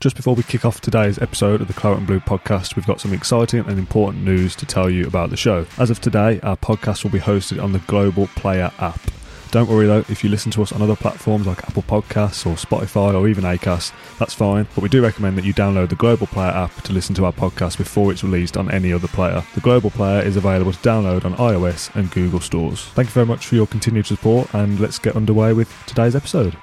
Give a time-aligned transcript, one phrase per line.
[0.00, 3.00] Just before we kick off today's episode of the Claret and Blue podcast, we've got
[3.00, 5.64] some exciting and important news to tell you about the show.
[5.78, 9.00] As of today, our podcast will be hosted on the Global Player app.
[9.52, 12.54] Don't worry though, if you listen to us on other platforms like Apple Podcasts or
[12.54, 14.66] Spotify or even Acast, that's fine.
[14.74, 17.32] But we do recommend that you download the Global Player app to listen to our
[17.32, 19.44] podcast before it's released on any other player.
[19.54, 22.86] The Global Player is available to download on iOS and Google stores.
[22.94, 26.56] Thank you very much for your continued support, and let's get underway with today's episode.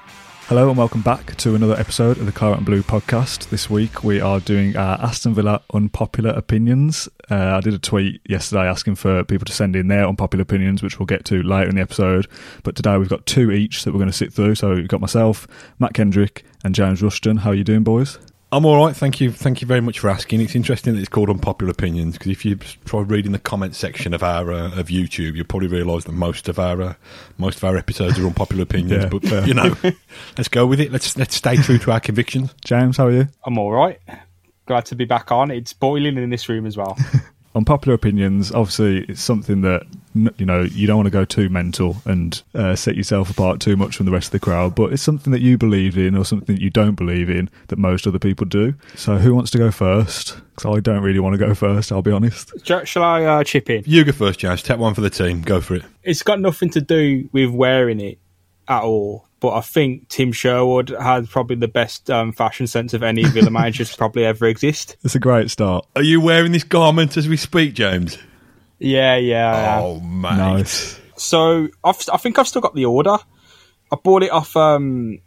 [0.50, 3.50] Hello and welcome back to another episode of the Claret and Blue podcast.
[3.50, 7.08] This week we are doing our Aston Villa unpopular opinions.
[7.30, 10.82] Uh, I did a tweet yesterday asking for people to send in their unpopular opinions,
[10.82, 12.26] which we'll get to later in the episode.
[12.64, 14.56] But today we've got two each that we're going to sit through.
[14.56, 15.46] So we've got myself,
[15.78, 17.36] Matt Kendrick, and James Rushton.
[17.36, 18.18] How are you doing, boys?
[18.52, 19.30] I'm all right, thank you.
[19.30, 20.40] Thank you very much for asking.
[20.40, 24.12] It's interesting that it's called unpopular opinions because if you try reading the comment section
[24.12, 26.94] of our uh, of YouTube, you'll probably realise that most of our uh,
[27.38, 29.04] most of our episodes are unpopular opinions.
[29.04, 29.46] Yeah, but fair.
[29.46, 29.76] you know,
[30.36, 30.90] let's go with it.
[30.90, 32.52] Let's let's stay true to our convictions.
[32.64, 33.28] James, how are you?
[33.44, 34.00] I'm all right.
[34.66, 35.52] Glad to be back on.
[35.52, 36.98] It's boiling in this room as well.
[37.54, 41.48] Unpopular opinions, obviously, it's something that n- you know you don't want to go too
[41.48, 44.74] mental and uh, set yourself apart too much from the rest of the crowd.
[44.74, 47.78] But it's something that you believe in or something that you don't believe in that
[47.78, 48.74] most other people do.
[48.96, 50.36] So who wants to go first?
[50.54, 51.92] Because I don't really want to go first.
[51.92, 52.52] I'll be honest.
[52.64, 53.84] Shall shall I uh, chip in?
[53.86, 54.62] You go first, James.
[54.62, 55.42] Take one for the team.
[55.42, 55.84] Go for it.
[56.02, 58.18] It's got nothing to do with wearing it
[58.68, 59.26] at all.
[59.40, 63.50] But I think Tim Sherwood has probably the best um, fashion sense of any Villa
[63.50, 64.96] manager to probably ever exist.
[65.02, 65.86] It's a great start.
[65.96, 68.18] Are you wearing this garment as we speak, James?
[68.80, 69.54] Yeah, yeah.
[69.54, 69.82] I am.
[69.82, 70.36] Oh, mate.
[70.36, 70.98] Nice.
[71.16, 73.16] So I've, I think I've still got the order.
[73.92, 74.56] I bought it off.
[74.56, 75.20] Um,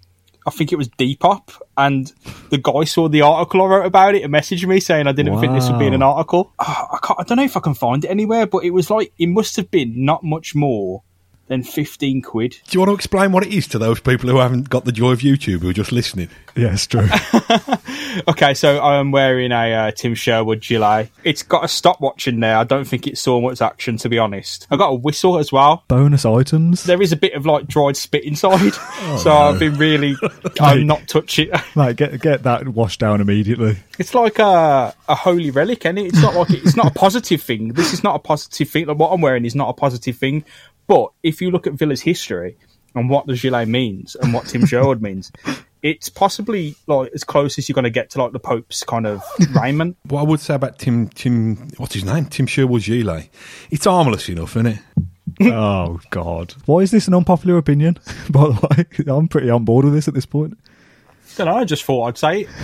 [0.45, 2.11] I think it was Depop, and
[2.49, 5.39] the guy saw the article I wrote about it and messaged me saying I didn't
[5.39, 6.51] think this would be in an article.
[6.59, 8.89] Ah, I, can't, I don't know if I can find it anywhere, but it was
[8.89, 11.03] like it must have been not much more
[11.53, 12.51] than fifteen quid.
[12.51, 14.91] Do you want to explain what it is to those people who haven't got the
[14.91, 16.29] joy of YouTube who are just listening?
[16.55, 17.07] Yeah, it's true.
[18.27, 21.09] Okay, so I'm wearing a uh, Tim Sherwood gilet.
[21.23, 22.57] It's got a stopwatch in there.
[22.57, 24.67] I don't think it saw much action, to be honest.
[24.69, 25.83] I got a whistle as well.
[25.87, 26.83] Bonus items.
[26.83, 28.73] There is a bit of like dried spit inside,
[29.17, 30.15] so I've been really.
[30.59, 31.49] I'm not touch it.
[31.75, 33.77] Mate, get get that washed down immediately.
[33.97, 36.07] It's like a a holy relic, and it?
[36.07, 37.69] it's not like it's not a positive thing.
[37.69, 38.85] This is not a positive thing.
[38.85, 40.43] Like what I'm wearing is not a positive thing.
[40.87, 42.57] But if you look at Villa's history
[42.95, 45.31] and what the gilet means and what Tim Sherwood means,
[45.81, 49.05] it's possibly like as close as you're going to get to like the Pope's kind
[49.05, 49.21] of
[49.55, 49.97] raiment.
[50.07, 52.25] What I would say about Tim, Tim, what's his name?
[52.25, 53.23] Tim Sherwood Gile.
[53.69, 54.79] It's harmless enough, isn't it?
[55.53, 56.53] oh God!
[56.65, 57.97] Why is this an unpopular opinion?
[58.29, 60.57] By the way, I'm pretty on board with this at this point.
[61.37, 61.55] Don't know.
[61.57, 62.49] I just thought I'd say it.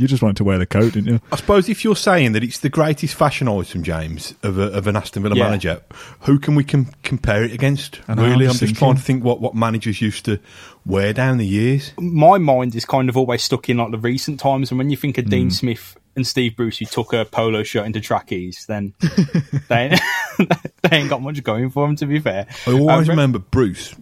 [0.00, 1.20] You just wanted to wear the coat, didn't you?
[1.30, 4.86] I suppose if you're saying that it's the greatest fashion item, James, of, a, of
[4.86, 5.44] an Aston Villa Yeah.
[5.44, 5.82] manager,
[6.20, 8.00] who can we com- compare it against?
[8.08, 10.38] I know, I'm really, I'm just just trying to think what, what managers used to
[10.86, 11.92] wear down the years.
[12.00, 14.96] my mind is kind of always stuck in like the recent times, and when you
[14.96, 15.30] think of Mm.
[15.30, 18.94] Dean Smith and Steve Bruce, who took a polo shirt into trackies, then
[19.68, 19.98] they,
[20.38, 21.96] they ain't got much going for them.
[21.96, 23.94] To be fair, I always Uh, remember Bruce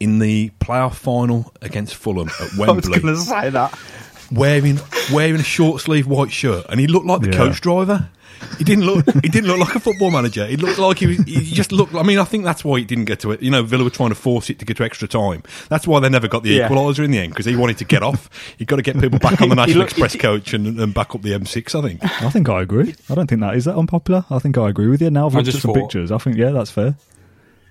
[0.00, 2.64] in the playoff final against Fulham at Wembley.
[2.68, 3.78] I was Wembley, going to say that.
[4.32, 4.78] wearing
[5.12, 7.36] wearing a short sleeve white shirt, and he looked like the Yeah.
[7.36, 8.08] coach driver.
[8.56, 9.04] He didn't look.
[9.24, 10.46] he didn't look like a football manager.
[10.46, 11.94] He looked like he, was, he just looked.
[11.96, 13.42] I mean, I think that's why he didn't get to it.
[13.42, 15.42] You know, Villa were trying to force it to get to extra time.
[15.68, 16.68] That's why they never got the Yeah.
[16.68, 18.30] equaliser in the end because he wanted to get off.
[18.56, 21.16] He got to get people back on the National looked- Express coach and, and back
[21.16, 21.74] up the M6.
[21.76, 22.22] I think.
[22.22, 22.94] I think I agree.
[23.10, 24.24] I don't think that is that unpopular.
[24.30, 25.10] I think I agree with you.
[25.10, 26.12] Now I've I looked at just some thought- pictures.
[26.12, 26.94] I think yeah, that's fair.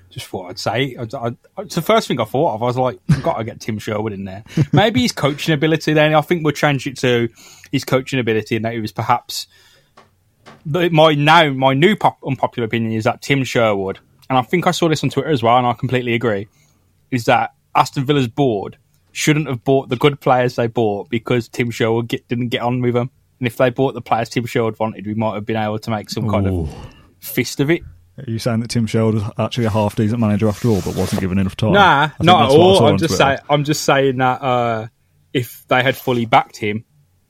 [0.09, 0.95] Just thought I'd say.
[0.97, 2.63] I, I, it's the first thing I thought of.
[2.63, 4.43] I was like, I've got to get Tim Sherwood in there.
[4.73, 5.93] Maybe his coaching ability.
[5.93, 7.29] Then I think we'll change it to
[7.71, 9.47] his coaching ability, and that he was perhaps.
[10.65, 13.99] My now my new pop, unpopular opinion is that Tim Sherwood,
[14.29, 16.47] and I think I saw this on Twitter as well, and I completely agree,
[17.11, 18.77] is that Aston Villa's board
[19.11, 22.81] shouldn't have bought the good players they bought because Tim Sherwood get, didn't get on
[22.81, 23.09] with them.
[23.39, 25.89] And if they bought the players Tim Sherwood wanted, we might have been able to
[25.89, 26.61] make some kind Ooh.
[26.61, 26.87] of
[27.19, 27.81] fist of it.
[28.17, 30.95] Are you saying that Tim Sherwood was actually a half decent manager after all, but
[30.95, 31.73] wasn't given enough time?
[31.73, 32.87] I Nah, not at that's what I saw all.
[32.87, 33.37] I'm just saying.
[33.49, 34.87] I'm just saying that uh,
[35.33, 36.85] if they had fully backed him,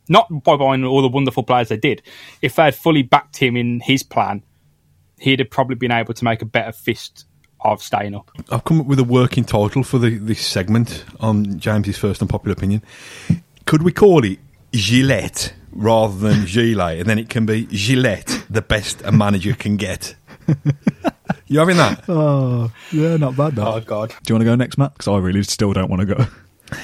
[0.07, 2.03] not by buying all the wonderful players they did,
[2.41, 4.43] if they had fully backed him in his plan,
[5.19, 7.25] he'd have probably been able to make a better fist
[7.59, 8.31] of staying up.
[8.49, 12.53] I've come up with a working title for the, this segment on James's first unpopular
[12.53, 12.81] opinion.
[13.65, 14.39] Could we call it
[14.71, 15.53] Gillette?
[15.77, 20.15] rather than Gillette, and then it can be Gillette, the best a manager can get.
[21.47, 22.03] you having that?
[22.09, 23.55] Oh, yeah, not bad.
[23.55, 23.67] That.
[23.67, 24.09] Oh God.
[24.09, 24.93] Do you want to go next, Matt?
[24.93, 26.25] Because I really still don't want to go.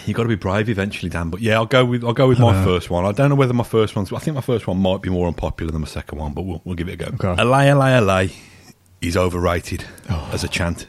[0.06, 1.30] You got to be brave eventually, Dan.
[1.30, 2.64] But yeah, I'll go with I'll go with my Uh.
[2.64, 3.06] first one.
[3.06, 4.14] I don't know whether my first one's.
[4.14, 6.62] I think my first one might be more unpopular than my second one, but we'll,
[6.64, 7.08] we'll give it a go.
[7.28, 7.42] Okay.
[7.42, 8.32] Allez, allez, allez
[9.02, 10.30] is overrated Oh.
[10.32, 10.88] as a chant.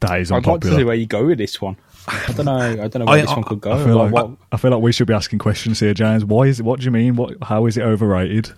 [0.00, 0.76] That is I'd like to unpopular.
[0.78, 1.76] see where you go with this one.
[2.06, 2.56] I don't know.
[2.56, 3.72] I don't know where I- this I- one could go.
[3.72, 6.24] I feel Like, like what- I feel like we should be asking questions here, James.
[6.24, 6.62] Why is it?
[6.62, 7.16] What do you mean?
[7.16, 7.34] What?
[7.42, 8.52] How is it overrated?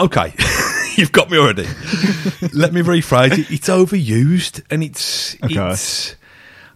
[0.00, 0.34] Okay,
[0.96, 1.64] you've got me already.
[2.54, 3.50] Let me rephrase it.
[3.50, 5.70] It's overused, and it's Okay.
[5.70, 6.16] it's.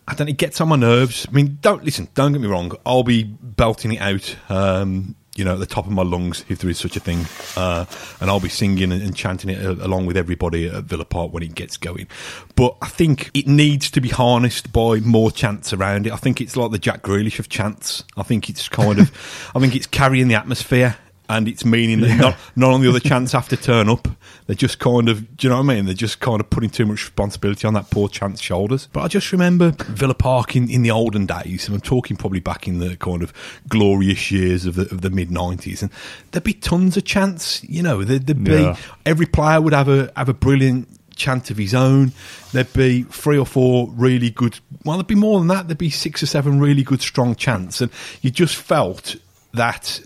[0.06, 0.28] I don't.
[0.28, 1.26] It gets on my nerves.
[1.28, 2.08] I mean, don't listen.
[2.14, 2.72] Don't get me wrong.
[2.84, 4.36] I'll be belting it out.
[4.50, 7.24] Um, you know, at the top of my lungs, if there is such a thing,
[7.56, 7.86] uh,
[8.20, 11.32] and I'll be singing and, and chanting it uh, along with everybody at Villa Park
[11.32, 12.06] when it gets going.
[12.54, 16.12] But I think it needs to be harnessed by more chants around it.
[16.12, 18.04] I think it's like the Jack Grealish of chants.
[18.16, 20.98] I think it's kind of, I think it's carrying the atmosphere
[21.28, 24.08] and it's meaning that not not on the other chants have to turn up.
[24.46, 25.86] They're just kind of, do you know what I mean?
[25.86, 28.88] They're just kind of putting too much responsibility on that poor chant's shoulders.
[28.92, 32.40] But I just remember Villa Park in, in the olden days, and I'm talking probably
[32.40, 33.32] back in the kind of
[33.68, 35.90] glorious years of the of the mid '90s, and
[36.32, 37.64] there'd be tons of chants.
[37.64, 38.76] You know, there'd, there'd be Yeah.
[39.06, 42.12] every player would have a have a brilliant chant of his own.
[42.52, 44.58] There'd be three or four really good.
[44.84, 45.68] Well, there'd be more than that.
[45.68, 47.90] There'd be six or seven really good, strong chants, and
[48.20, 49.16] you just felt
[49.54, 50.00] that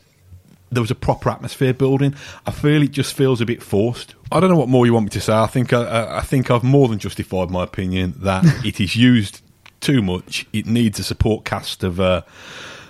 [0.70, 2.14] there was a proper atmosphere building.
[2.46, 4.14] I feel it just feels a bit forced.
[4.30, 5.32] I don't know what more you want me to say.
[5.32, 9.40] I think I, I- think I've more than justified my opinion that it is used
[9.80, 10.46] too much.
[10.52, 12.22] It needs a support cast of uh,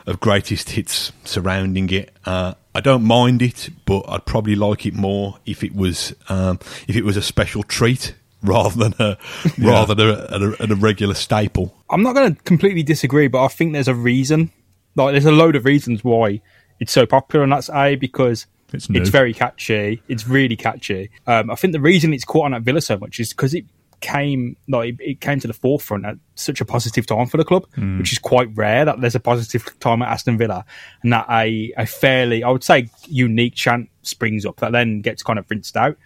[0.06, 2.10] of greatest hits surrounding it.
[2.24, 6.58] Uh, I don't mind it, but I'd probably like it more if it was um,
[6.88, 9.18] if it was a special treat rather than a
[9.58, 11.74] rather than a, a, a regular staple.
[11.90, 14.50] I'm not going to completely disagree, but I think there's a reason.
[14.96, 16.40] Like, there's a load of reasons why
[16.80, 19.04] it's so popular, and that's a because It's new.
[19.06, 20.02] very catchy.
[20.08, 21.10] It's really catchy.
[21.26, 23.64] Um, I think the reason it's caught on at Villa so much is because it
[24.00, 27.66] came like it, came to the forefront at such a positive time for the club,
[27.74, 27.98] Hmm.
[27.98, 30.64] which is quite rare that there's a positive time at Aston Villa,
[31.02, 35.22] and that a a fairly I would say unique chant springs up that then gets
[35.24, 35.96] kind of rinsed out.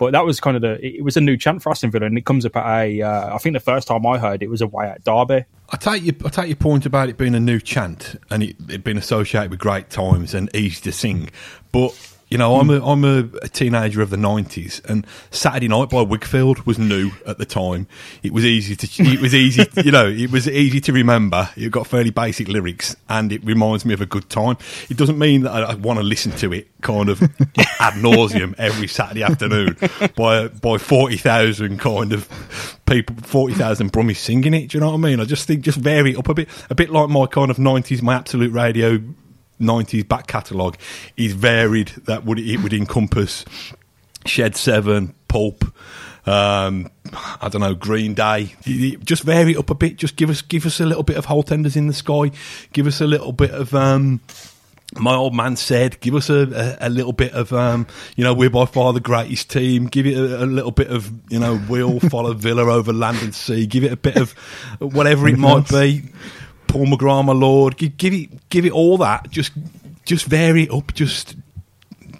[0.00, 2.16] But that was kind of the it was a new chant for Aston Villa, and
[2.16, 4.62] it comes up at a uh, I think the first time I heard it was
[4.62, 5.44] away at Derby.
[5.68, 8.56] I take your I take your point about it being a new chant and it,
[8.70, 11.28] it being associated with great times and easy to sing,
[11.70, 11.94] but
[12.30, 12.72] you know I'm hmm.
[12.72, 17.10] a I'm a, a teenager of the '90s and Saturday Night by Whigfield was new
[17.26, 17.88] at the time.
[18.22, 21.50] It was easy to it was easy you know it was easy to remember.
[21.56, 24.56] It got fairly basic lyrics and it reminds me of a good time.
[24.88, 27.20] It doesn't mean that I, I want to listen to it kind of
[27.80, 29.76] ad nauseum every Saturday afternoon
[30.16, 34.68] by by forty thousand kind of people, forty thousand brummies singing it.
[34.68, 35.20] Do you know what I mean?
[35.20, 37.58] I just think just vary it up a bit, a bit like my kind of
[37.58, 39.00] nineties, my absolute radio
[39.60, 40.76] nineties back catalogue
[41.16, 41.88] is varied.
[42.06, 43.44] That would it would encompass
[44.26, 45.64] Shed Seven, Pulp.
[46.26, 46.90] Um,
[47.40, 48.54] I don't know, Green Day.
[49.04, 49.96] Just vary it up a bit.
[49.96, 52.30] Just give us, give us a little bit of Holte Enders in the Sky.
[52.72, 54.20] Give us a little bit of um,
[54.98, 57.86] my old man said, give us a, a, a little bit of, um,
[58.16, 59.86] you know, we're by far the greatest team.
[59.86, 63.34] Give it a, a little bit of, you know, we'll follow Villa over land and
[63.34, 63.66] sea.
[63.66, 64.32] Give it a bit of
[64.80, 66.04] whatever it might be.
[66.70, 67.76] Paul McGrath, my lord.
[67.76, 69.30] Give, give it, give it all that.
[69.30, 69.52] Just,
[70.04, 70.94] just vary it up.
[70.94, 71.36] Just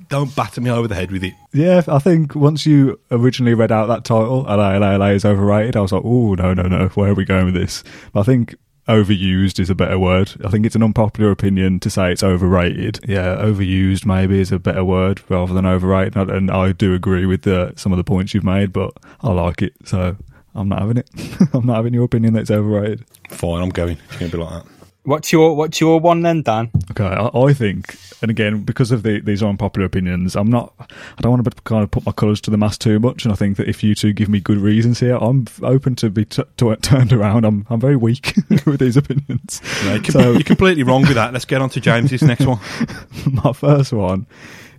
[0.08, 1.34] don't batter me over the head with it.
[1.52, 5.76] Yeah, I think once you originally read out that title, LA, LA, LA is overrated,
[5.76, 7.84] I was like, oh, no, no, no, where are we going with this?
[8.12, 8.56] But I think
[8.88, 10.32] overused is a better word.
[10.44, 12.98] I think it's an unpopular opinion to say it's overrated.
[13.06, 16.16] Yeah, overused maybe is a better word rather than overrated.
[16.16, 18.92] And I- And I do agree with the, some of the points you've made, but
[19.20, 20.16] I like it, so
[20.54, 21.08] I'm not having it.
[21.54, 23.04] I'm not having your opinion that it's overrated.
[23.30, 23.98] Fine, I'm going.
[24.08, 24.72] It's going to be like that.
[25.04, 26.70] What's your What's your one then, Dan?
[26.90, 30.74] Okay, I, I think, and again, because of the, these unpopular opinions, I'm not.
[30.78, 33.32] I don't want to kind of put my colours to the mast too much, and
[33.32, 36.26] I think that if you two give me good reasons here, I'm open to be
[36.26, 37.46] t- to, turned around.
[37.46, 38.34] I'm I'm very weak
[38.66, 39.62] with these opinions.
[39.84, 41.32] No, you're, So- you're completely wrong with that.
[41.32, 42.60] Let's get on to James's next one.
[43.42, 44.26] my first one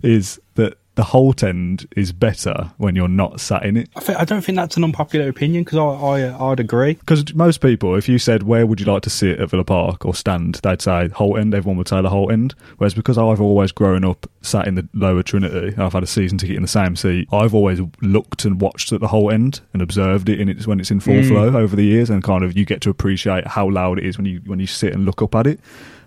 [0.04, 3.88] is that the Holte end is better when you're not sat in it.
[3.96, 6.94] I, think, I don't think that's an unpopular opinion because I, I I'd agree.
[6.94, 10.04] Because most people, if you said where would you like to sit at Villa Park
[10.04, 11.54] or stand, they'd say Holte End.
[11.54, 12.54] Everyone would say the Holte End.
[12.76, 16.06] Whereas because I've always grown up sat in the lower Trinity, and I've had a
[16.06, 17.28] season ticket in the same seat.
[17.32, 20.78] I've always looked and watched at the Holte End and observed it in its when
[20.78, 21.28] it's in full mm.
[21.28, 24.18] flow over the years, and kind of you get to appreciate how loud it is
[24.18, 25.58] when you when you sit and look up at it.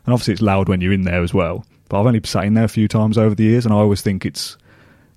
[0.05, 1.65] And obviously, it's loud when you're in there as well.
[1.89, 4.01] But I've only sat in there a few times over the years, and I always
[4.01, 4.57] think it's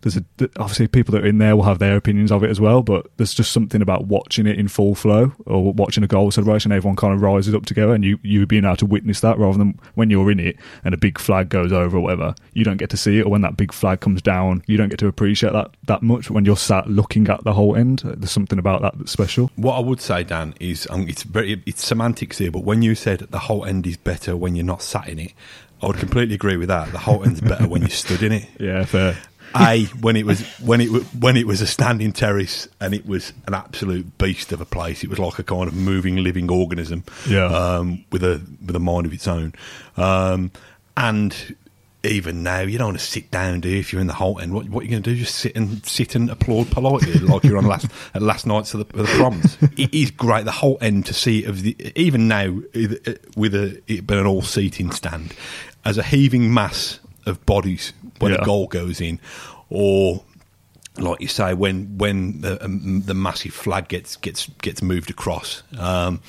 [0.03, 0.25] there's a
[0.59, 3.07] obviously people that are in there will have their opinions of it as well, but
[3.17, 6.71] there's just something about watching it in full flow or watching a goal celebration.
[6.73, 9.59] Everyone kind of rises up together, and you you being able to witness that rather
[9.59, 12.77] than when you're in it and a big flag goes over or whatever, you don't
[12.77, 13.27] get to see it.
[13.27, 16.31] Or when that big flag comes down, you don't get to appreciate that that much.
[16.31, 19.51] When you're sat looking at the Holte End, there's something about that that's special.
[19.57, 22.95] What I would say, Dan, is um, it's very it's semantics here, but when you
[22.95, 25.33] said the Holte End is better when you're not sat in it,
[25.83, 26.91] I would completely agree with that.
[26.93, 28.49] The Holte End's better when you stood in it.
[28.59, 29.17] Yeah, fair.
[29.57, 33.33] A when it was when it when it was a standing terrace and it was
[33.47, 35.03] an absolute beast of a place.
[35.03, 37.47] It was like a kind of moving, living organism, Yeah.
[37.47, 39.55] um, with a with a mind of its own.
[39.97, 40.51] Um,
[40.97, 41.57] and
[42.05, 43.81] even now, you don't want to sit down, do you?
[43.81, 45.17] If you're in the Holte End, what what you going to do?
[45.19, 48.89] Just sit and sit and applaud politely, like you're on last at last nights of
[48.89, 49.59] the, of the proms.
[49.77, 50.45] it is great.
[50.45, 54.93] The Holte End to see of the even now with a it an all seating
[54.93, 55.35] stand
[55.85, 58.39] as a heaving mass of bodies when Yeah.
[58.43, 59.21] a goal goes in,
[59.71, 60.23] or
[60.99, 65.63] like you say, when when the um, the massive flag gets gets gets moved across,
[65.79, 66.21] um,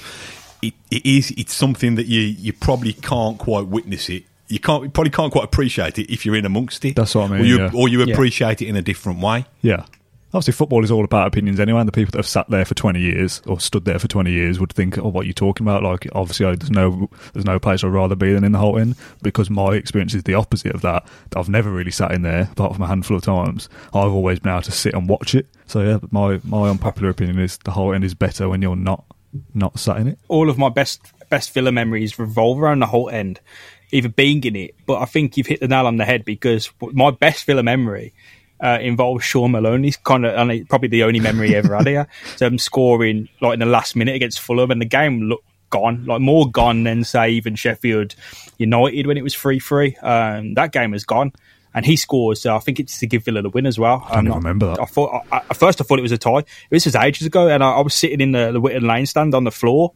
[0.62, 4.24] it, it is it's something that you you probably can't quite witness it.
[4.48, 6.96] You can't you probably can't quite appreciate it if you're in amongst it.
[6.96, 7.72] That's what I mean, Or you, yeah.
[7.74, 8.14] or you Yeah.
[8.14, 9.46] appreciate it in a different way.
[9.62, 9.86] Yeah.
[10.32, 12.76] Obviously, football is all about opinions anyway, and the people that have sat there for
[12.76, 15.66] 20 years or stood there for 20 years would think, oh, what are you talking
[15.66, 15.82] about?
[15.82, 18.96] Like, obviously, there's no there's no place I'd rather be than in the Holte End
[19.24, 21.08] because my experience is the opposite of that.
[21.36, 23.70] I've never really sat in there, apart from a handful of times.
[23.88, 25.48] I've always been able to sit and watch it.
[25.66, 29.06] So, yeah, my, my unpopular opinion is the Holte End is better when you're not
[29.54, 30.20] not sat in it.
[30.28, 33.40] all of my best best Villa memories revolve around the Holte End,
[33.92, 34.76] either being in it.
[34.86, 38.14] But I think you've hit the nail on the head because my best Villa memory
[38.62, 39.88] uh, involves Shaun Maloney.
[39.88, 42.08] He's kind of and probably the only memory he ever had here.
[42.38, 46.06] So him scoring like in the last minute against Fulham, and the game looked gone,
[46.06, 48.16] like more gone than say even Sheffield
[48.58, 49.96] United when it was three three.
[49.98, 51.32] Um, that game is gone.
[51.72, 52.42] And he scores.
[52.42, 54.04] So I think it's to give Villa the win as well.
[54.10, 54.82] I don't even remember that.
[54.82, 56.44] I thought I, at first I thought it was a tie.
[56.72, 59.36] This was ages ago, and I, I was sitting in the, the Witton Lane stand
[59.36, 59.94] on the floor,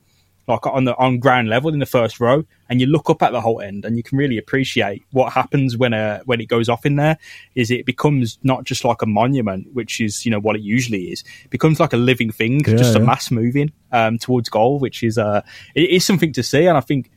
[0.48, 3.32] like on the on ground level in the first row, and you look up at
[3.32, 6.70] the Holte End, and you can really appreciate what happens when a when it goes
[6.70, 7.18] off in there.
[7.56, 11.12] Is it becomes not just like a monument, which is you know what it usually
[11.12, 14.80] is, it becomes like a living thing, Yeah, just a mass moving um, towards goal,
[14.80, 15.42] which is uh
[15.76, 17.10] it is something to see, and I think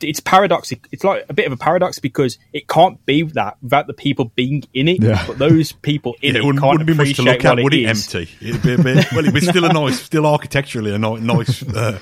[0.00, 0.86] it's paradoxic.
[0.92, 4.26] It's like a bit of a paradox because it can't be that without the people
[4.36, 5.02] being in it.
[5.02, 5.24] Yeah.
[5.26, 7.74] But those people in it it, wouldn't, can't wouldn't be much to look at, would
[7.74, 7.90] it it?
[7.90, 8.14] is.
[8.14, 8.46] Empty.
[8.46, 9.06] It'd be a bit.
[9.12, 11.62] Well, it'd be still a nice, still architecturally a nice.
[11.62, 11.98] Uh,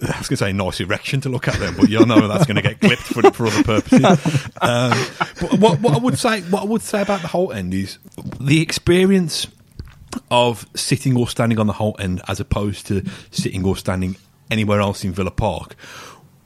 [0.00, 2.46] I was going to say nice erection to look at them, but you know that's
[2.46, 4.48] going to get clipped for, for other purposes.
[4.60, 4.98] Um,
[5.40, 7.98] but what, what I would say, what I would say about the Holte End is
[8.40, 9.46] the experience
[10.32, 14.16] of sitting or standing on the Holte End as opposed to sitting or standing
[14.50, 15.76] anywhere else in Villa Park.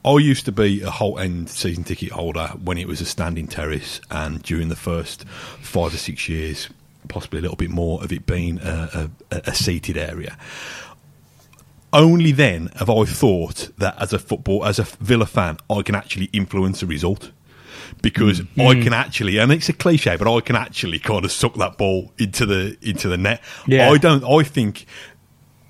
[0.05, 3.47] I used to be a Holte End season ticket holder when it was a standing
[3.47, 6.69] terrace, and during the first five or six years,
[7.07, 10.37] possibly a little bit more of it being a, a, a seated area.
[11.93, 15.95] Only then have I thought that as a football, as a Villa fan, I can
[15.95, 17.31] actually influence a result
[18.01, 21.55] because I can actually, and it's a cliche, but I can actually kind of suck
[21.55, 23.41] that ball into the into the net.
[23.67, 23.89] Yeah.
[23.89, 24.23] I don't.
[24.23, 24.85] I think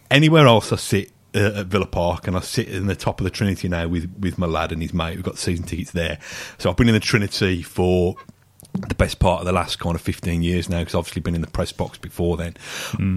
[0.09, 3.25] anywhere else I sit uh, at Villa Park, and I sit in the top of
[3.25, 5.15] the Trinity now with with my lad and his mate.
[5.15, 6.19] We've got season tickets there,
[6.57, 8.15] so I've been in the Trinity for
[8.73, 11.35] the best part of the last kind of 15 years now because I've obviously been
[11.35, 12.55] in the press box before then.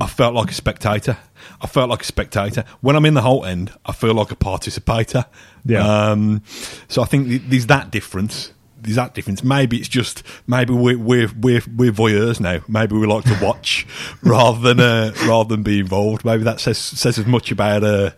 [0.02, 1.16] I felt like a spectator.
[1.60, 2.64] I felt like a spectator.
[2.82, 5.24] When I'm in the Holte End, I feel like a participator.
[5.64, 6.10] Yeah.
[6.10, 6.42] Um,
[6.88, 8.52] so I think th- there's that difference.
[8.78, 9.42] There's that difference.
[9.42, 12.60] Maybe it's just maybe we're we're we're, we're voyeurs now.
[12.68, 13.86] Maybe we like to watch
[14.22, 16.24] rather than uh, rather than be involved.
[16.24, 18.10] Maybe that says says as much about uh,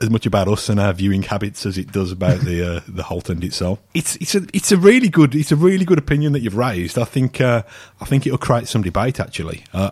[0.00, 3.02] as much about us and our viewing habits as it does about the uh, the
[3.02, 3.80] Holte end itself.
[3.94, 6.98] It's it's a it's a really good it's a really good opinion that you've raised.
[6.98, 7.62] I think uh,
[8.00, 9.20] I think it'll create some debate.
[9.20, 9.90] Actually, uh,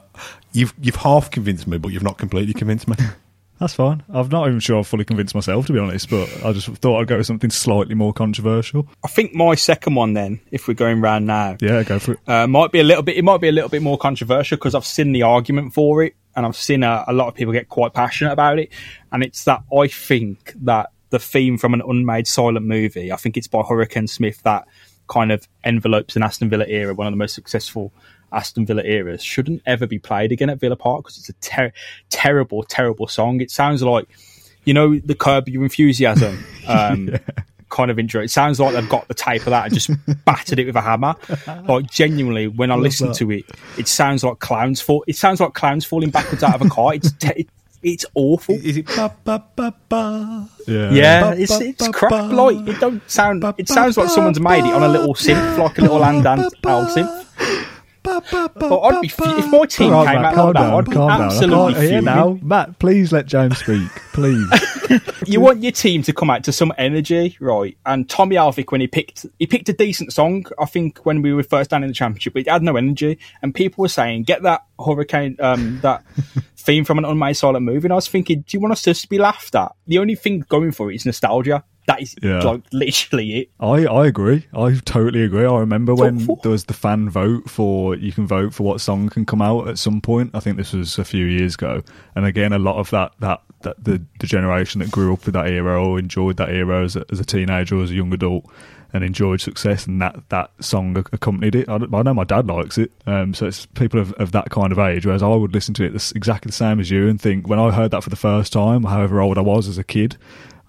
[0.53, 2.97] you've you've half convinced me, but you've not completely convinced me.
[3.63, 4.03] That's fine.
[4.13, 7.01] I'm not even sure I've fully convinced myself, to be honest, but I just thought
[7.01, 8.89] I'd go with something slightly more controversial.
[9.05, 12.19] I think my second one, then, if we're going round now, Yeah, go for it.
[12.27, 13.17] uh, might be a little bit.
[13.17, 16.17] It might be a little bit more controversial because I've seen the argument for it,
[16.35, 18.73] and I've seen a, a lot of people get quite passionate about it.
[19.13, 23.37] And it's that I think that the theme from an unmade silent movie, I think
[23.37, 24.67] it's by Hurricane Smith, that
[25.13, 27.93] kind of envelopes an Aston Villa era, one of the most successful
[28.33, 31.73] Aston Villa eras, shouldn't ever be played again at Villa Park because it's a ter-
[32.09, 33.43] terrible, terrible song.
[33.43, 34.09] It sounds like,
[34.65, 36.43] you know, the Curb Your Enthusiasm.
[36.67, 37.15] Um,
[37.69, 38.23] Kind of intro.
[38.23, 39.91] It sounds like they've got the tape of that and just
[40.27, 41.17] battered it with a hammer.
[41.67, 43.17] Like genuinely, when I listen that.
[43.17, 43.47] to it,
[43.79, 45.03] it sounds like clowns fall.
[45.07, 46.93] It sounds like clowns falling backwards out of a car.
[46.93, 47.49] It's te-
[47.83, 48.55] it's awful.
[48.57, 50.49] Is it ba ba ba ba?
[50.67, 50.91] Yeah.
[50.93, 52.11] Yeah, Ba, it's ba, it's ba, crap.
[52.11, 52.23] ba.
[52.35, 53.41] Like it don't sound.
[53.41, 55.83] Ba, It ba, sounds like ba, someone's made it on a little synth, like a
[55.83, 56.51] little Ba, hand ba,
[56.95, 57.27] synth.
[58.05, 58.21] Ba,
[58.57, 60.61] Well, I'd be f- if my team All right, came Matt, out calm like that,
[60.61, 61.21] down, I'd be calm down.
[61.21, 62.05] I absolutely can't hear fuming.
[62.05, 62.39] now.
[62.43, 64.49] Matt, please let James speak, please.
[65.27, 67.77] You want your team to come out to some energy, right?
[67.87, 70.45] And Tommy Elphick, when he picked, he picked a decent song.
[70.59, 73.55] I think when we were first down in the championship, but had no energy, and
[73.55, 76.05] people were saying, "Get that hurricane, um, that
[76.57, 79.09] theme from an unmade silent movie." And I was thinking, do you want us to
[79.09, 79.73] be laughed at?
[79.87, 81.65] The only thing going for it is nostalgia.
[81.87, 82.41] That is Yeah.
[82.41, 83.51] like literally it.
[83.59, 84.47] I, I agree.
[84.55, 85.45] I totally agree.
[85.45, 89.09] I remember when there was the fan vote for you can vote for what song
[89.09, 90.31] can come out at some point.
[90.35, 91.83] I think this was a few years ago.
[92.15, 95.35] And again, a lot of that that, that the the generation that grew up with
[95.35, 98.13] that era or enjoyed that era as a, as a teenager or as a young
[98.13, 98.45] adult
[98.95, 101.69] and enjoyed success, and that that song accompanied it.
[101.69, 104.71] I, I know my dad likes it, um, so it's people of, of that kind
[104.71, 105.07] of age.
[105.07, 107.71] Whereas I would listen to it exactly the same as you and think when I
[107.71, 110.19] heard that for the first time, however old I was as a kid,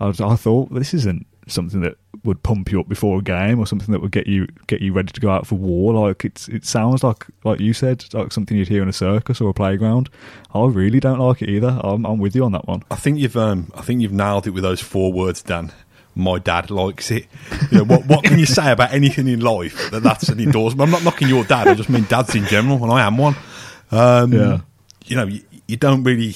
[0.03, 3.21] I, was, I thought well, this isn't something that would pump you up before a
[3.21, 5.93] game or something that would get you get you ready to go out for war.
[6.07, 9.41] Like it's it sounds like like you said, like something you'd hear in a circus
[9.41, 10.09] or a playground.
[10.53, 11.79] I really don't like it either.
[11.83, 12.83] I'm, I'm with you on that one.
[12.91, 15.71] I think you've um, I think you've nailed it with those four words, Dan.
[16.15, 17.25] My dad likes it.
[17.71, 20.81] You know, what what can you say about anything in life that that's an endorsement?
[20.87, 21.67] I'm not knocking your dad.
[21.67, 23.35] I just mean dads in general, and I am one.
[23.91, 24.61] Um, Yeah.
[25.05, 26.35] You know, you, you don't really.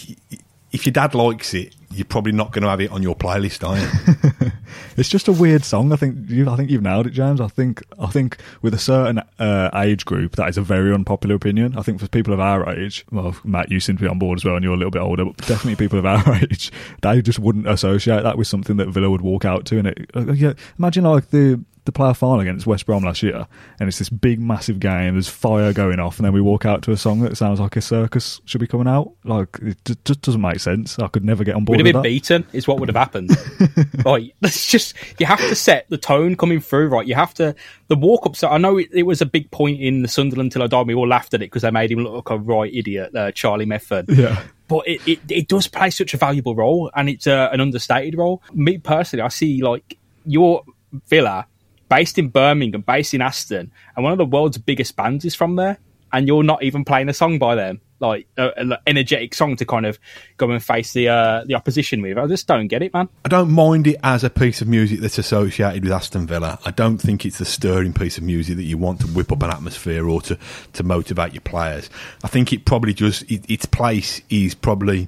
[0.72, 3.68] If your dad likes it, you're probably not going to have it on your playlist,
[3.68, 4.52] are you?
[4.98, 5.94] It's just a weird song.
[5.94, 6.50] I think you.
[6.50, 7.40] I think you've nailed it, James.
[7.40, 7.84] I think.
[8.00, 11.78] I think with a certain uh, age group, that is a very unpopular opinion.
[11.78, 14.40] I think for people of our age, well, Matt, you seem to be on board
[14.40, 16.72] as well, and you're a little bit older, but definitely people of our age,
[17.02, 19.78] they just wouldn't associate that with something that Villa would walk out to.
[19.78, 23.48] And it, uh, yeah, imagine like the the player final against West Brom last year,
[23.80, 25.16] and it's this big, massive game.
[25.16, 27.76] There's fire going off, and then we walk out to a song that sounds like
[27.76, 29.12] a circus should be coming out.
[29.24, 31.00] Like it ju- just doesn't make sense.
[31.00, 32.04] I could never get on board Would have that.
[32.04, 33.32] been beaten, is what would have happened.
[34.06, 36.90] right, it's just you have to set the tone coming through.
[36.90, 37.56] Right, you have to
[37.88, 38.36] the walk up.
[38.36, 40.86] So I know it, it was a big point in the Sunderland till I died.
[40.86, 43.32] We all laughed at it because they made him look like a right idiot, uh,
[43.32, 44.06] Charlie Methven.
[44.16, 44.44] Yeah.
[44.68, 48.18] but it, it, it does play such a valuable role and it's uh, an understated
[48.18, 48.44] role.
[48.54, 50.64] Me personally, I see like your
[51.08, 51.48] Villa
[51.90, 55.56] based in Birmingham, based in Aston, and one of the world's biggest bands is from
[55.56, 55.78] there,
[56.12, 59.86] and you're not even playing a song by them, like an energetic song to kind
[59.86, 60.00] of
[60.38, 62.18] go and face the uh, the opposition with.
[62.18, 63.10] I just don't get it, man.
[63.26, 66.60] I don't mind it as a piece of music that's associated with Aston Villa.
[66.66, 69.44] I don't think it's the stirring piece of music that you want to whip up
[69.44, 70.38] an atmosphere or to,
[70.74, 71.90] to motivate your players.
[72.24, 75.08] I think it probably just it, its place is probably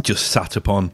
[0.00, 0.90] just sat upon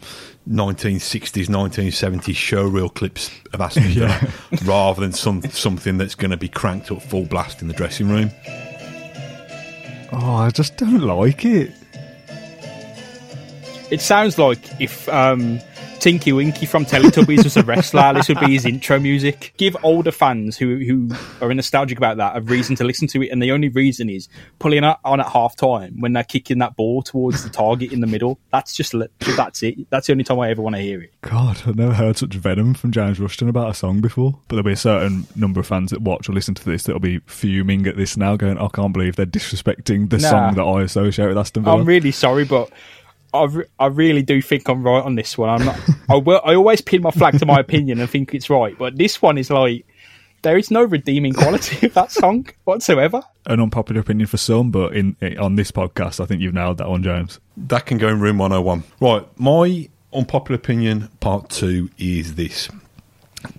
[0.48, 4.18] 1960s, 1970s showreel clips of Aston Villa
[4.64, 8.08] rather than some something that's going to be cranked up full blast in the dressing
[8.08, 8.30] room.
[10.12, 11.72] Oh, I just don't like it.
[13.90, 15.60] It sounds like if um,
[16.00, 19.52] Tinky Winky from Teletubbies was a wrestler, this would be his intro music.
[19.56, 21.10] Give older fans who who
[21.44, 24.28] are nostalgic about that a reason to listen to it, and the only reason is
[24.58, 28.00] pulling it on at half time when they're kicking that ball towards the target in
[28.00, 28.38] the middle.
[28.52, 28.94] That's just
[29.36, 29.90] that's it.
[29.90, 31.12] That's the only time I ever want to hear it.
[31.22, 34.38] God, I've never heard such venom from James Rushton about a song before.
[34.48, 37.00] But there'll be a certain number of fans that watch or listen to this that'll
[37.00, 40.30] be fuming at this now, going, I can't believe they're disrespecting the Nah.
[40.30, 41.78] song that I associate with Aston Villa.
[41.78, 42.70] I'm really sorry, but
[43.34, 45.50] I, re- I really do think I'm right on this one.
[45.50, 45.78] I'm not.
[46.08, 46.40] I will.
[46.44, 49.38] I always pin my flag to my opinion and think it's right, but this one
[49.38, 49.86] is like
[50.42, 53.22] there is no redeeming quality of that song whatsoever.
[53.46, 56.78] An unpopular opinion for some, but in, eh, on this podcast, I think you've nailed
[56.78, 57.40] that one, James.
[57.56, 58.84] That can go in room 101.
[59.00, 62.68] Right, my unpopular opinion, part two, is this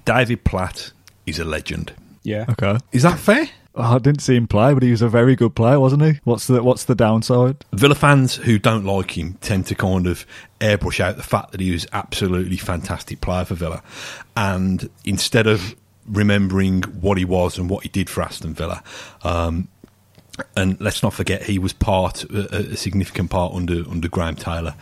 [0.06, 0.92] David Platt
[1.26, 1.94] is a legend.
[2.24, 2.46] Yeah.
[2.50, 2.78] Okay.
[2.92, 3.48] Is that fair?
[3.80, 6.20] I didn't see him play, but he was a very good player, wasn't he?
[6.24, 7.66] What's the What's the downside?
[7.74, 10.26] Villa fans who don't like him tend to kind of
[10.60, 13.82] airbrush out the fact that he was absolutely fantastic player for Villa,
[14.36, 18.84] and instead of remembering what he was and what he did for Aston Villa,
[19.24, 19.68] um,
[20.56, 24.76] and let's not forget he was part a, a significant part under under Graham Taylor.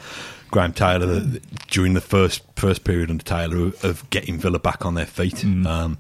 [0.50, 4.86] Graham Taylor the, during the first first period under Taylor of, of getting Villa back
[4.86, 5.98] on their feet um,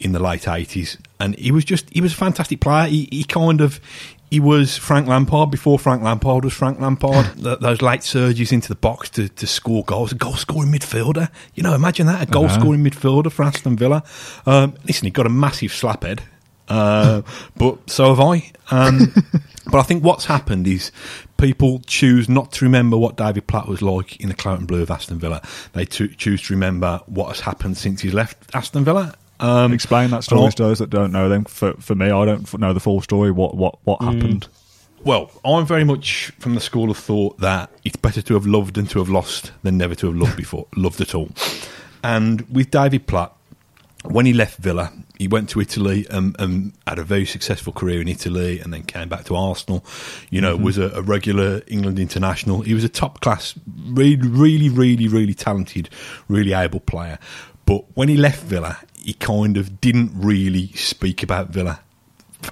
[0.00, 2.88] in the late eighties, and he was just he was a fantastic player.
[2.88, 3.80] He, he kind of
[4.32, 7.36] he was Frank Lampard before Frank Lampard was Frank Lampard.
[7.42, 11.28] Th those late surges into the box to, to score goals, a goal scoring midfielder.
[11.54, 14.02] You know, imagine that a goal scoring midfielder for Aston Villa.
[14.46, 16.22] Um, listen, he got a massive slap head.
[16.66, 17.20] Uh,
[17.56, 18.50] but so have I.
[18.70, 19.12] Um,
[19.70, 20.92] but I think what's happened is
[21.42, 24.82] people choose not to remember what David Platt was like in the claret and Blue
[24.82, 25.42] of Aston Villa.
[25.72, 29.14] They to, choose to remember what has happened since he's left Aston Villa.
[29.40, 31.44] Um, Explain that story to those that don't know them.
[31.44, 33.32] For for me, I don't know the full story.
[33.32, 34.46] What what what happened?
[35.02, 38.76] Well, I'm very much from the school of thought that it's better to have loved
[38.76, 41.30] than to have lost than never to have loved before, loved at all.
[42.04, 43.36] And with David Platt,
[44.04, 48.00] when he left Villa, He went to Italy and, and had a very successful career
[48.00, 49.84] in Italy, and then came back to Arsenal.
[50.30, 50.64] You know, mm-hmm.
[50.64, 52.62] was a, a regular England international.
[52.62, 53.54] He was a top class,
[53.86, 55.88] really, really, really, really talented,
[56.26, 57.18] really able player.
[57.66, 61.80] But when he left Villa, he kind of didn't really speak about Villa.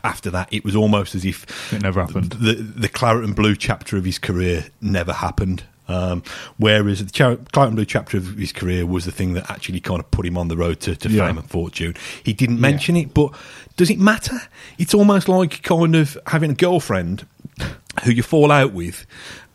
[0.05, 2.33] After that, it was almost as if It never happened.
[2.33, 5.65] the the claret and blue chapter of his career never happened.
[5.91, 6.23] Um,
[6.59, 7.37] whereas the Char-
[7.71, 10.49] blue chapter of his career was the thing that actually kind of put him on
[10.49, 11.27] the road to, to Yeah.
[11.27, 11.95] fame and fortune.
[12.23, 13.35] He didn't mention it, but
[13.77, 14.41] does it matter?
[14.79, 17.27] It's almost like kind of having a girlfriend
[18.05, 19.05] who you fall out with,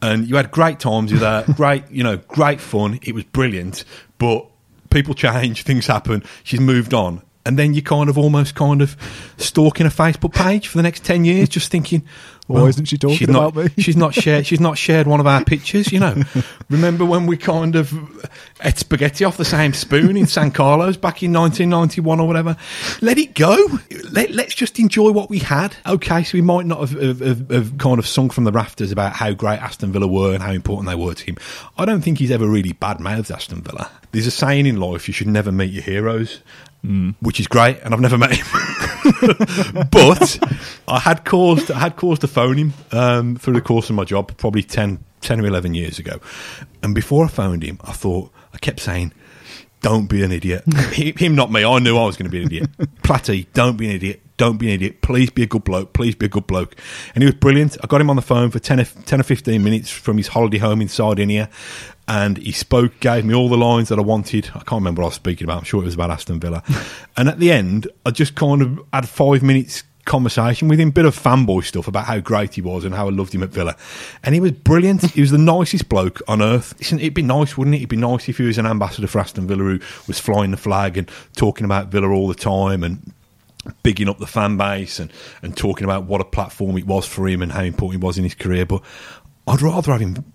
[0.02, 3.00] and you had great times with her, great, you know, great fun.
[3.02, 3.86] It was brilliant,
[4.18, 4.46] but
[4.90, 6.24] people change, things happen.
[6.44, 8.96] She's moved on, and then you kind of almost kind of
[9.38, 12.04] stalking a Facebook page for the next ten years, just thinking,
[12.48, 13.84] Why well, isn't she talking she's not, about me?
[13.84, 14.46] she's not shared.
[14.46, 15.92] She's not shared one of our pictures.
[15.92, 16.22] You know,
[16.70, 17.92] remember when we kind of
[18.64, 22.56] ate spaghetti off the same spoon in San Carlos back in 1991 or whatever?
[23.02, 23.58] Let it go.
[24.12, 25.76] Let, let's just enjoy what we had.
[25.88, 28.92] Okay, so we might not have, have, have, have kind of sung from the rafters
[28.92, 31.38] about how great Aston Villa were and how important they were to him.
[31.80, 33.90] I don't think he's ever really bad mouthed Aston Villa.
[34.12, 36.42] There's a saying in life: you should never meet your heroes.
[36.86, 37.16] Mm.
[37.20, 38.46] Which is great, and I've never met him.
[39.92, 40.40] but
[40.88, 44.04] I had caused I had caused to phone him um, through the course of my
[44.04, 46.20] job, probably 10, 10 or eleven years ago.
[46.84, 49.14] And before I phoned him, I thought I kept saying,
[49.82, 51.66] "Don't be an idiot." Him, not me.
[51.66, 52.70] I knew I was going to be an idiot.
[53.04, 54.22] Platty, don't be an idiot.
[54.38, 55.02] Don't be an idiot.
[55.02, 55.94] Please be a good bloke.
[55.94, 56.76] Please be a good bloke.
[57.14, 57.78] And he was brilliant.
[57.82, 60.28] I got him on the phone for 10 or, 10 or 15 minutes from his
[60.28, 61.50] holiday home in Sardinia.
[62.08, 64.48] And he spoke, gave me all the lines that I wanted.
[64.50, 65.58] I can't remember what I was speaking about.
[65.58, 66.64] I'm sure it was about Aston Villa.
[67.18, 71.06] and at the end, I just kind of had five minutes conversation with him, bit
[71.06, 73.76] of fanboy stuff about how great he was and how I loved him at Villa.
[74.24, 75.02] And he was brilliant.
[75.12, 76.76] he was the nicest bloke on earth.
[76.78, 77.80] Listen, it'd be nice, wouldn't it?
[77.80, 80.58] It'd be nice if he was an ambassador for Aston Villa who was flying the
[80.58, 83.12] flag and talking about Villa all the time and
[83.82, 87.28] bigging up the fan base and, and talking about what a platform it was for
[87.28, 88.66] him and how important he was in his career.
[88.66, 88.84] But
[89.48, 90.26] I'd rather have him,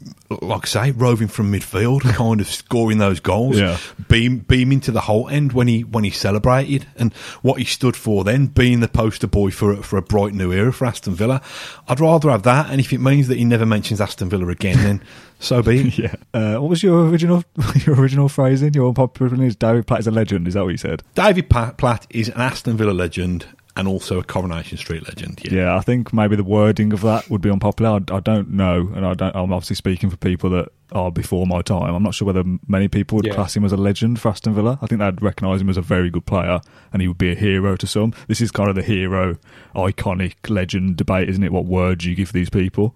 [0.41, 3.77] like I say, roving from midfield, kind of scoring those goals, Yeah.
[4.09, 7.97] beam beaming to the Holte End when he when he celebrated, and what he stood
[7.97, 11.15] for then, being the poster boy for a- for a bright new era for Aston
[11.15, 11.43] Villa.
[11.89, 14.77] I'd rather have that, and if it means that he never mentions Aston Villa again,
[14.77, 15.03] then
[15.41, 15.99] so be it.
[15.99, 16.15] Yeah.
[16.33, 17.43] Uh, what was your original
[17.85, 18.75] your original phrasing?
[18.75, 20.47] Your unpopular opinion is David Platt is a legend.
[20.47, 21.03] Is that what you said?
[21.17, 25.41] David Platt is an Aston Villa legend and also a Coronation Street legend.
[25.45, 25.53] Yeah.
[25.65, 28.01] Yeah, I think maybe the wording of that would be unpopular.
[28.11, 29.35] I, I don't know, and I don't.
[29.35, 31.95] I'm obviously speaking for people that are before my time.
[31.95, 33.35] I'm not sure whether many people would Yeah.
[33.35, 34.79] class him as a legend for Aston Villa.
[34.83, 36.61] I think they'd recognise him as a very good player,
[36.93, 38.13] and he would be a hero to some.
[38.27, 39.37] This is kind of the hero,
[39.75, 41.53] iconic legend debate, isn't it?
[41.53, 42.95] What words you give these people?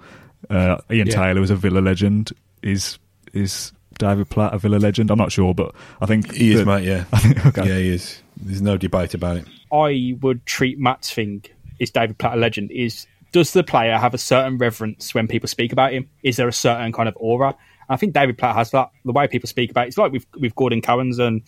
[0.50, 1.14] Uh, Ian Yeah.
[1.14, 2.32] Taylor was a Villa legend.
[2.62, 2.98] Is
[3.32, 5.10] is David Platt a Villa legend?
[5.10, 6.84] I'm not sure, but I think He is, that- mate.
[6.84, 7.68] Yeah, think okay.
[7.68, 8.20] yeah, he is.
[8.36, 9.46] There's no debate about it.
[9.74, 11.44] I would treat Matt's thing
[11.80, 15.48] is David Platt a legend is does the player have a certain reverence when people
[15.48, 16.08] speak about him?
[16.22, 17.48] Is there a certain kind of aura?
[17.48, 17.56] And
[17.90, 18.90] I think David Platt has that.
[19.04, 21.42] The way people speak about it, it's like with with Gordon Cowans and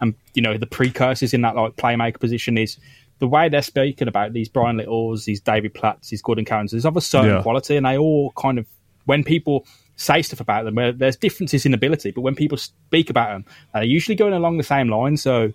[0.00, 2.78] and you know the precursors in that like playmaker position is
[3.18, 6.70] the way they're speaking about these Brian Littles, these David Platts, these Gordon Cowans.
[6.70, 7.42] There's of a certain Yeah.
[7.42, 8.66] quality, and they all kind of
[9.06, 13.10] when people say stuff about them, where there's differences in ability, but when people speak
[13.10, 15.16] about them, they're usually going along the same line.
[15.16, 15.52] So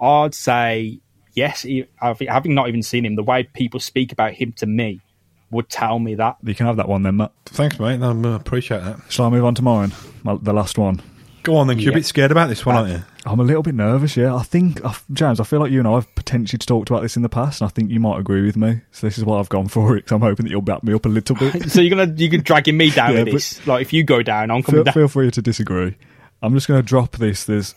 [0.00, 1.00] I'd say
[1.34, 1.62] yes.
[1.62, 5.00] he- having having not even seen him, the way people speak about him to me
[5.50, 6.36] would tell me that.
[6.42, 7.32] You can have that one then, Matt.
[7.46, 8.00] Thanks, mate.
[8.02, 9.00] I uh, appreciate that.
[9.10, 9.92] Shall I move on to mine?
[10.22, 11.02] My, the last one.
[11.42, 11.76] Go on, then.
[11.76, 13.02] 'cause You're a bit scared about this one, aren't you?
[13.26, 14.34] I'm a little bit nervous, yeah.
[14.34, 17.16] I think, I- James, I feel like you and I have potentially talked about this
[17.16, 18.80] in the past, and I think you might agree with me.
[18.92, 20.94] So this is why I've gone for it, 'cause I'm hoping that you'll back me
[20.94, 21.68] up a little bit.
[21.70, 23.66] So you're gonna you're dragging me down Yeah, with this.
[23.66, 24.94] Like if you go down, I'm coming feel, down.
[24.94, 25.96] feel free to disagree.
[26.40, 27.44] I'm just going to drop this.
[27.44, 27.74] There's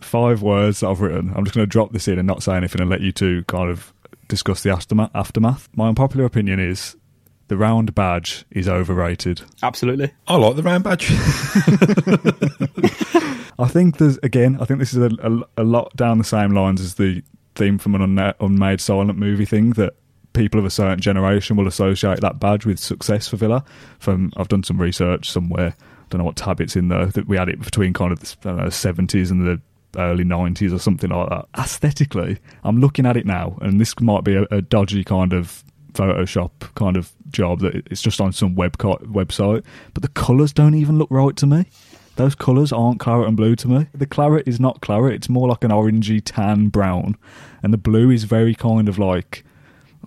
[0.00, 1.32] five words that I've written.
[1.34, 3.44] I'm just going to drop this in and not say anything and let you two
[3.44, 3.92] kind of
[4.28, 5.10] discuss the aftermath.
[5.14, 5.68] aftermath.
[5.74, 6.96] My unpopular opinion is
[7.48, 9.42] the round badge is overrated.
[9.62, 10.12] Absolutely.
[10.26, 11.10] I like the round badge.
[13.58, 14.58] I think there's again.
[14.60, 17.22] I think this is a, a, a lot down the same lines as the
[17.54, 19.94] theme from an unna- unmade silent movie thing that
[20.32, 23.64] people of a certain generation will associate that badge with success for Villa.
[23.98, 25.74] From I've done some research somewhere.
[25.78, 27.06] I don't know what tab it's in though.
[27.06, 29.60] That we had it between kind of the I don't know, 70s and the
[29.98, 31.46] early 90s or something like that.
[31.58, 35.64] Aesthetically, I'm looking at it now, and this might be a, a dodgy kind of
[35.92, 40.74] Photoshop kind of job that it's just on some web website, but the colours don't
[40.74, 41.66] even look right to me.
[42.16, 43.86] Those colours aren't claret and blue to me.
[43.94, 47.16] The claret is not claret; it's more like an orangey tan brown,
[47.62, 49.44] and the blue is very kind of like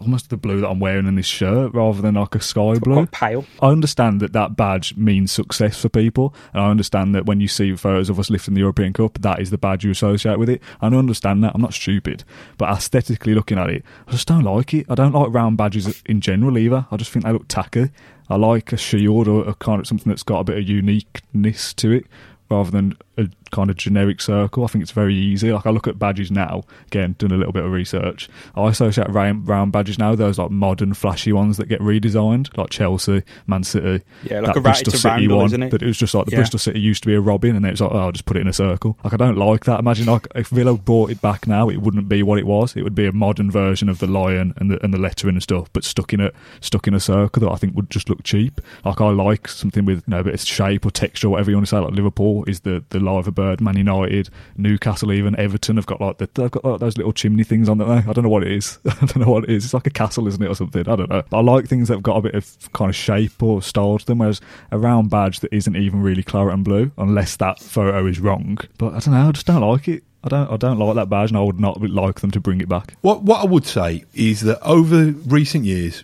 [0.02, 2.96] almost the blue that I'm wearing in this shirt rather than like a sky blue.
[2.96, 3.46] Quite pale.
[3.62, 7.48] I understand that that badge means success for people, and I understand that when you
[7.48, 10.50] see photos of us lifting the European Cup, that is the badge you associate with
[10.50, 10.62] it.
[10.82, 11.54] And I understand that.
[11.56, 12.24] I'm not stupid,
[12.58, 14.86] but aesthetically looking at it, I just don't like it.
[14.90, 16.88] I don't like round badges in general either.
[16.92, 17.90] I just think they look tacky.
[18.30, 21.74] I like a shield or a kind of something that's got a bit of uniqueness
[21.76, 22.06] to it
[22.50, 24.64] rather than a kind of generic circle.
[24.64, 25.52] I think it's very easy.
[25.52, 28.30] Like I look at badges now, again, doing a little bit of research.
[28.56, 32.70] I associate round, round badges now, those like modern, flashy ones that get redesigned, like
[32.70, 34.04] Chelsea, Man City.
[34.24, 35.46] Yeah, like a it's a roundel, one.
[35.48, 35.72] isn't it?
[35.72, 36.38] That it was just like the Yeah.
[36.40, 38.38] Bristol City used to be a robin, and then it's like, oh, I'll just put
[38.38, 38.98] it in a circle.
[39.04, 39.80] Like I don't like that.
[39.80, 42.76] Imagine like if Villa brought it back now, it wouldn't be what it was.
[42.76, 45.44] It would be a modern version of the lion and the and the lettering and
[45.44, 48.24] stuff, but stuck in a stuck in a circle that I think would just look
[48.24, 48.62] cheap.
[48.86, 51.52] Like I like something with you know a bit of shape or texture, or whatever
[51.52, 51.80] you want to say.
[51.80, 56.18] Like Liverpool is the the liver bird, Man United, Newcastle, even Everton have got like
[56.18, 57.88] the, they've got like those little chimney things on there.
[58.08, 58.80] I don't know what it is.
[58.86, 59.66] I don't know what it is.
[59.66, 60.88] It's like a castle, isn't it, or something?
[60.88, 61.24] I don't know.
[61.32, 64.20] I like things that've got a bit of kind of shape or style to them.
[64.20, 68.20] Whereas a round badge that isn't even really claret and blue, unless that photo is
[68.20, 68.58] wrong.
[68.78, 69.30] But I don't know.
[69.30, 70.04] I just don't like it.
[70.24, 70.52] I don't.
[70.52, 72.94] I don't like that badge, and I would not like them to bring it back.
[73.02, 76.04] What what I would say is that over recent years,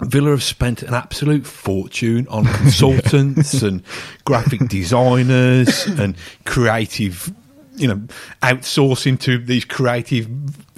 [0.00, 3.82] Villa have spent an absolute fortune on consultants and
[4.24, 7.32] graphic designers and creative,
[7.76, 7.96] you know,
[8.42, 10.26] outsourcing to these creative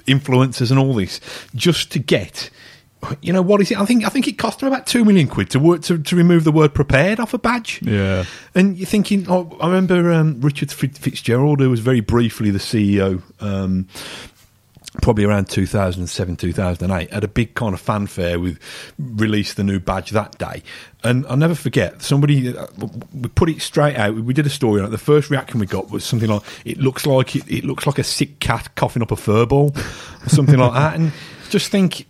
[0.05, 1.19] influencers and all this
[1.55, 2.49] just to get.
[3.21, 3.77] You know what is it?
[3.77, 6.15] I think I think it cost them about two million quid to work to, to
[6.17, 7.81] remove the word prepared off a badge.
[7.81, 8.25] Yeah.
[8.53, 13.21] And you're thinking, oh, I remember um, Richard Fitzgerald, who was very briefly the CEO,
[13.39, 13.87] um,
[15.01, 18.59] probably around 2007, 2008, had a big kind of fanfare with
[18.97, 20.63] released the new badge that day.
[21.03, 22.67] And I'll never forget, somebody, uh,
[23.13, 24.89] we put it straight out, we did a story on it.
[24.89, 27.99] The first reaction we got was something like, it looks like, it, it looks like
[27.99, 30.95] a sick cat coughing up a fur ball, or something like that.
[30.95, 31.13] And
[31.49, 32.05] just think,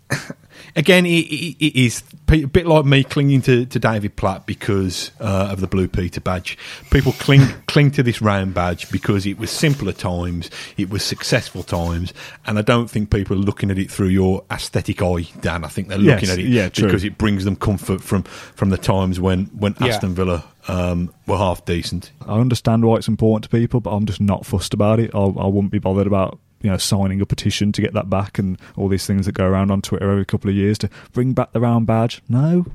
[0.76, 5.12] again, it, it, it is a bit like me clinging to, to David Platt because
[5.20, 6.58] uh, of the Blue Peter badge.
[6.92, 11.64] People cling cling to this round badge because it was simpler times, it was successful
[11.64, 12.14] times,
[12.46, 15.64] and I don't think people are looking at it through your aesthetic eye, Dan.
[15.64, 18.70] I think they're looking Yes, at it yeah, because it brings them comfort from from
[18.70, 19.88] the times when when Yeah.
[19.88, 22.12] Aston Villa um, were half decent.
[22.28, 25.10] I understand why it's important to people, but I'm just not fussed about it.
[25.16, 28.40] I, I wouldn't be bothered about you know signing a petition to get that back
[28.40, 31.34] and all these things that go around on Twitter every couple of years to bring
[31.34, 32.22] back the round badge.
[32.28, 32.66] No,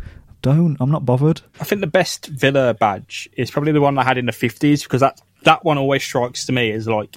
[0.42, 0.76] don't.
[0.80, 1.42] I'm not bothered.
[1.60, 4.82] I think the best Villa badge is probably the one I had in the fifties
[4.82, 7.16] because that that one always strikes to me as like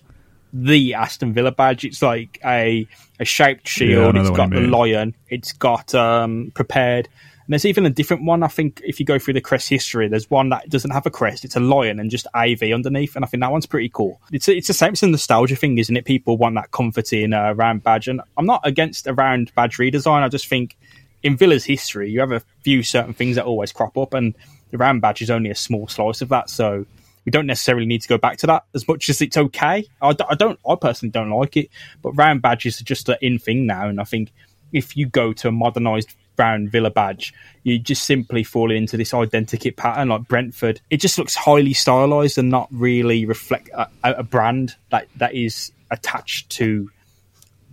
[0.53, 1.86] the Aston Villa badge.
[1.86, 2.88] It's like a
[3.19, 4.15] a shaped shield.
[4.15, 4.71] know it's got the mean.
[4.71, 5.15] lion.
[5.30, 7.10] It's got um, prepared.
[7.47, 8.43] And there's even a different one.
[8.43, 11.10] I think if you go through the crest history, there's one that doesn't have a
[11.10, 11.45] crest.
[11.45, 14.19] It's a lion and just AV underneath, and I think that one's pretty cool.
[14.33, 14.91] It's it's the same.
[14.91, 16.03] It's a nostalgia thing, isn't it?
[16.03, 20.23] People want that comforting uh, round badge, and I'm not against a round badge redesign.
[20.23, 20.75] I just think
[21.23, 24.36] in Villa's history, you have a few certain things that always crop up, and
[24.71, 26.49] the round badge is only a small slice of that.
[26.49, 26.86] So
[27.23, 29.86] we don't necessarily need to go back to that as much as it's okay.
[30.01, 31.69] I, d- I don't, I personally don't like it,
[32.01, 34.33] but round badges are just an in thing now, and I think
[34.73, 39.12] if you go to a modernised round Villa badge, you just simply fall into this
[39.12, 40.82] identikit pattern like Brentford.
[40.89, 45.71] It just looks highly stylised and not really reflect a, a brand that that is
[45.91, 46.89] attached to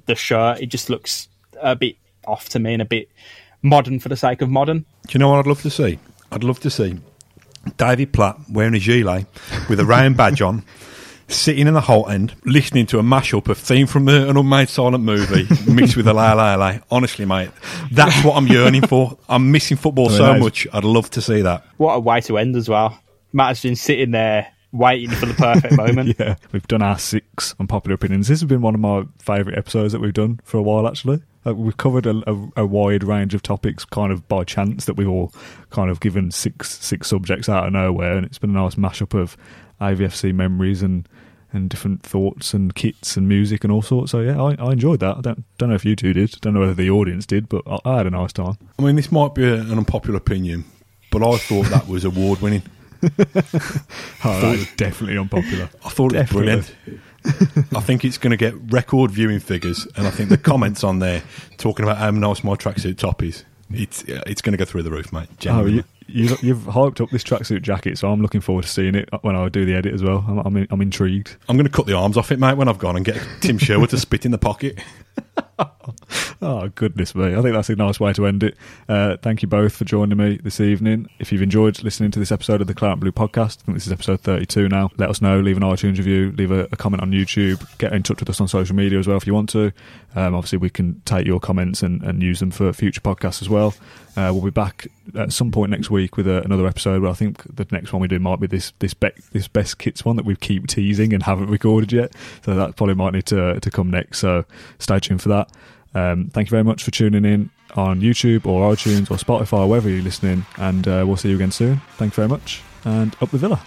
[0.06, 0.60] the shirt.
[0.60, 1.28] It just looks
[1.60, 1.96] a bit
[2.26, 3.08] off to me and a bit
[3.62, 4.84] modern for the sake of modern.
[5.06, 5.98] Do you know what I'd love to see?
[6.32, 6.98] I'd love to see
[7.76, 9.26] David Platt wearing a gilet
[9.68, 10.64] with a round badge on,
[11.28, 14.68] sitting in the Holte End, listening to a mashup of theme from the, an unmade
[14.68, 16.78] silent movie mixed with a la la la.
[16.90, 17.50] Honestly, mate,
[17.90, 19.18] that's what I'm yearning for.
[19.28, 20.66] I'm missing football mean, so that is- much.
[20.72, 21.64] I'd love to see that.
[21.76, 22.98] What a way to end as well.
[23.32, 26.16] Matt's been sitting there waiting for the perfect moment.
[26.18, 28.28] Yeah, we've done our six unpopular opinions.
[28.28, 31.22] This has been one of my favourite episodes that we've done for a while, actually.
[31.46, 34.94] Uh, we've covered a, a, a wide range of topics, kind of by chance, that
[34.94, 35.32] we've all
[35.70, 39.18] kind of given six six subjects out of nowhere, and it's been a nice mashup
[39.18, 39.36] of
[39.80, 41.08] AVFC memories and
[41.52, 44.10] and different thoughts and kits and music and all sorts.
[44.10, 45.18] So yeah, I, I enjoyed that.
[45.18, 46.32] I don't don't know if you two did.
[46.40, 48.58] Don't know whether the audience did, but I, I had a nice time.
[48.78, 50.64] I mean, this might be a, an unpopular opinion,
[51.10, 52.62] but I thought that was award winning.
[54.26, 55.68] Oh, that was definitely unpopular.
[55.84, 56.74] I thought it was brilliant.
[57.76, 61.00] I think it's going to get record viewing figures, and I think the comments on
[61.00, 61.22] there
[61.58, 64.90] talking about how nice my tracksuit top is, it's it's going to go through the
[64.90, 65.28] roof, mate.
[65.30, 65.84] Oh, Genuinely.
[66.06, 69.08] You, you, you've hyped up this tracksuit jacket, so I'm looking forward to seeing it
[69.22, 70.24] when I do the edit as well.
[70.26, 71.36] I'm, I'm, I'm intrigued.
[71.48, 73.58] I'm going to cut the arms off it, mate, when I've gone and get Tim
[73.58, 74.78] Sherwood to spit in the pocket.
[76.42, 77.34] Oh, goodness me.
[77.34, 78.56] I think that's a nice way to end it.
[78.86, 81.08] Uh, thank you both for joining me this evening.
[81.18, 83.76] If you've enjoyed listening to this episode of the Claret and Blue podcast, I think
[83.76, 84.90] this is episode 32 now.
[84.98, 85.40] Let us know.
[85.40, 86.32] Leave an iTunes review.
[86.32, 87.66] Leave a, a comment on YouTube.
[87.78, 89.72] Get in touch with us on social media as well if you want to.
[90.14, 93.48] Um, obviously, we can take your comments and, and use them for future podcasts as
[93.48, 93.74] well.
[94.16, 97.02] Uh, we'll be back at some point next week with a, another episode.
[97.02, 99.78] But I think the next one we do might be this this, be, this best
[99.78, 102.12] kits one that we keep teasing and haven't recorded yet.
[102.44, 104.18] So that probably might need to to come next.
[104.18, 104.44] So
[104.78, 105.50] stay tuned for that.
[105.94, 109.68] Um, thank you very much for tuning in on YouTube or iTunes or Spotify or
[109.68, 110.44] wherever you're listening.
[110.58, 111.80] And uh, we'll see you again soon.
[111.96, 112.62] Thank you very much.
[112.84, 113.60] And up the Villa.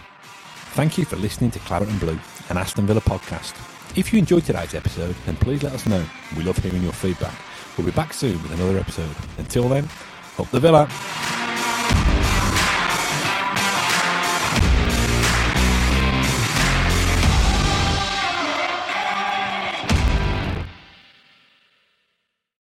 [0.72, 2.20] Thank you for listening to Claret and Blue,
[2.50, 3.56] an Aston Villa podcast.
[3.98, 6.06] If you enjoyed today's episode, then please let us know.
[6.36, 7.34] We love hearing your feedback.
[7.78, 9.16] We'll be back soon with another episode.
[9.38, 9.90] Until then,
[10.38, 11.47] up the Villa.